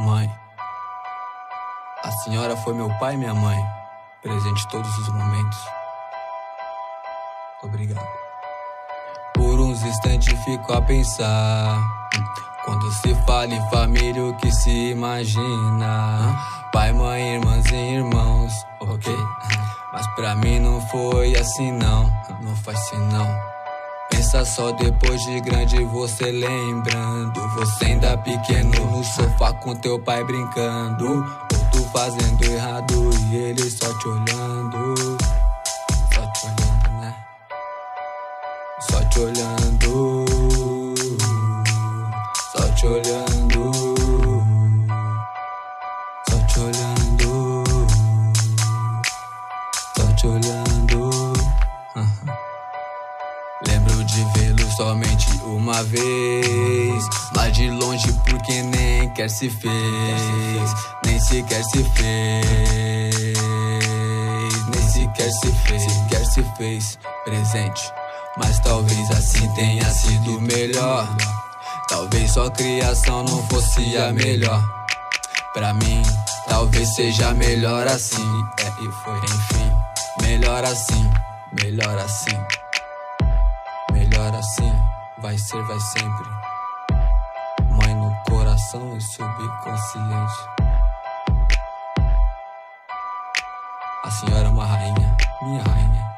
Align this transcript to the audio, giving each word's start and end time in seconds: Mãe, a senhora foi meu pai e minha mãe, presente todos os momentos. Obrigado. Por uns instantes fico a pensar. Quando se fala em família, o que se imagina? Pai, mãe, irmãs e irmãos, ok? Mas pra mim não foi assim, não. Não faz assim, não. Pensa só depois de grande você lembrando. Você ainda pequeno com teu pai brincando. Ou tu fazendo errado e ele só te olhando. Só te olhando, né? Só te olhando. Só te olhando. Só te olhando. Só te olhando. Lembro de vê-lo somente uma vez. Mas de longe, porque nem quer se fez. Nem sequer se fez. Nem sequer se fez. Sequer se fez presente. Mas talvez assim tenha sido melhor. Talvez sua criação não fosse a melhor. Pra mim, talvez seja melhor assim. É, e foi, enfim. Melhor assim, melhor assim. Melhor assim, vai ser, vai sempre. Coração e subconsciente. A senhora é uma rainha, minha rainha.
Mãe, 0.00 0.34
a 2.02 2.10
senhora 2.10 2.56
foi 2.56 2.72
meu 2.72 2.88
pai 2.98 3.12
e 3.12 3.16
minha 3.18 3.34
mãe, 3.34 3.58
presente 4.22 4.66
todos 4.68 4.90
os 4.96 5.08
momentos. 5.10 5.58
Obrigado. 7.62 8.08
Por 9.34 9.60
uns 9.60 9.82
instantes 9.82 10.42
fico 10.44 10.72
a 10.72 10.80
pensar. 10.80 11.78
Quando 12.64 12.90
se 12.92 13.14
fala 13.26 13.52
em 13.52 13.70
família, 13.70 14.24
o 14.24 14.34
que 14.38 14.50
se 14.50 14.70
imagina? 14.92 16.34
Pai, 16.72 16.94
mãe, 16.94 17.34
irmãs 17.34 17.66
e 17.66 17.74
irmãos, 17.74 18.52
ok? 18.80 19.14
Mas 19.92 20.06
pra 20.14 20.34
mim 20.34 20.60
não 20.60 20.80
foi 20.88 21.36
assim, 21.36 21.72
não. 21.72 22.10
Não 22.40 22.56
faz 22.56 22.78
assim, 22.78 22.98
não. 23.12 23.50
Pensa 24.10 24.46
só 24.46 24.72
depois 24.72 25.20
de 25.24 25.40
grande 25.40 25.84
você 25.84 26.30
lembrando. 26.30 27.48
Você 27.56 27.84
ainda 27.84 28.16
pequeno 28.16 28.79
com 29.60 29.74
teu 29.74 29.98
pai 29.98 30.24
brincando. 30.24 31.06
Ou 31.06 31.70
tu 31.70 31.82
fazendo 31.90 32.42
errado 32.44 33.10
e 33.30 33.36
ele 33.36 33.70
só 33.70 33.86
te 33.98 34.08
olhando. 34.08 34.94
Só 36.14 36.26
te 36.32 36.46
olhando, 36.46 36.90
né? 37.00 37.14
Só 38.80 39.04
te 39.04 39.20
olhando. 39.20 40.24
Só 42.52 42.68
te 42.74 42.86
olhando. 42.86 43.72
Só 46.28 46.38
te 46.46 46.60
olhando. 46.60 47.64
Só 49.96 50.06
te 50.16 50.26
olhando. 50.26 51.32
Lembro 53.66 54.04
de 54.04 54.24
vê-lo 54.34 54.70
somente 54.72 55.28
uma 55.44 55.82
vez. 55.84 56.79
Mas 57.34 57.52
de 57.52 57.70
longe, 57.70 58.12
porque 58.28 58.62
nem 58.62 59.08
quer 59.14 59.28
se 59.28 59.48
fez. 59.48 60.74
Nem 61.04 61.20
sequer 61.20 61.62
se 61.64 61.84
fez. 61.94 63.38
Nem 64.74 64.88
sequer 64.88 65.30
se 65.30 65.52
fez. 65.66 65.82
Sequer 65.82 66.26
se 66.26 66.42
fez 66.56 66.98
presente. 67.24 67.92
Mas 68.36 68.58
talvez 68.60 69.10
assim 69.10 69.48
tenha 69.54 69.84
sido 69.90 70.40
melhor. 70.40 71.08
Talvez 71.88 72.30
sua 72.32 72.50
criação 72.50 73.24
não 73.24 73.46
fosse 73.48 73.96
a 73.96 74.12
melhor. 74.12 74.62
Pra 75.52 75.74
mim, 75.74 76.02
talvez 76.48 76.94
seja 76.94 77.34
melhor 77.34 77.86
assim. 77.86 78.44
É, 78.60 78.68
e 78.68 78.92
foi, 79.04 79.18
enfim. 79.18 79.72
Melhor 80.22 80.64
assim, 80.64 81.10
melhor 81.60 81.98
assim. 81.98 82.38
Melhor 83.92 84.34
assim, 84.34 84.72
vai 85.20 85.36
ser, 85.36 85.62
vai 85.64 85.80
sempre. 85.80 86.39
Coração 88.60 88.94
e 88.94 89.00
subconsciente. 89.00 90.34
A 94.04 94.10
senhora 94.10 94.48
é 94.48 94.50
uma 94.50 94.66
rainha, 94.66 95.16
minha 95.42 95.62
rainha. 95.62 96.09